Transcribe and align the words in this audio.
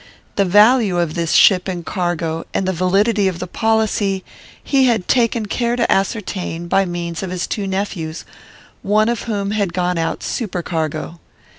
The 0.35 0.45
value 0.45 0.97
of 0.97 1.13
this 1.13 1.33
ship 1.33 1.67
and 1.67 1.85
cargo, 1.85 2.43
and 2.55 2.67
the 2.67 2.73
validity 2.73 3.27
of 3.27 3.37
the 3.37 3.45
policy, 3.45 4.23
he 4.63 4.87
had 4.87 5.07
taken 5.07 5.45
care 5.45 5.75
to 5.75 5.91
ascertain 5.91 6.67
by 6.67 6.85
means 6.85 7.21
of 7.21 7.29
his 7.29 7.45
two 7.45 7.67
nephews, 7.67 8.25
one 8.81 9.09
of 9.09 9.25
whom 9.25 9.51
had 9.51 9.73
gone 9.73 9.99
out 9.99 10.23
supercargo. 10.23 11.19